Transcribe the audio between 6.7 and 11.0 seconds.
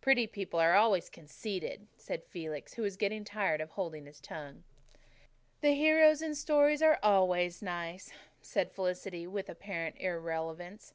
are always nice," said Felicity, with apparent irrelevance.